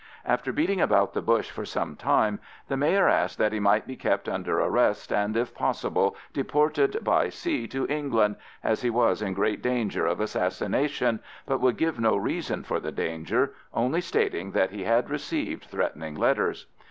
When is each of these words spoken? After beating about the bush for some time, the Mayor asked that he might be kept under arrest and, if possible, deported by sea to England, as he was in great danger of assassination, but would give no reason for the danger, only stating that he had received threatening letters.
After 0.25 0.51
beating 0.51 0.81
about 0.81 1.13
the 1.13 1.21
bush 1.21 1.51
for 1.51 1.63
some 1.63 1.95
time, 1.95 2.39
the 2.67 2.75
Mayor 2.75 3.07
asked 3.07 3.37
that 3.37 3.53
he 3.53 3.59
might 3.59 3.85
be 3.85 3.95
kept 3.95 4.27
under 4.27 4.59
arrest 4.59 5.13
and, 5.13 5.37
if 5.37 5.53
possible, 5.53 6.15
deported 6.33 7.03
by 7.03 7.29
sea 7.29 7.67
to 7.67 7.85
England, 7.85 8.37
as 8.63 8.81
he 8.81 8.89
was 8.89 9.21
in 9.21 9.35
great 9.35 9.61
danger 9.61 10.07
of 10.07 10.19
assassination, 10.19 11.19
but 11.45 11.61
would 11.61 11.77
give 11.77 11.99
no 11.99 12.15
reason 12.17 12.63
for 12.63 12.79
the 12.79 12.91
danger, 12.91 13.53
only 13.75 14.01
stating 14.01 14.53
that 14.53 14.71
he 14.71 14.85
had 14.85 15.07
received 15.11 15.65
threatening 15.65 16.15
letters. 16.15 16.65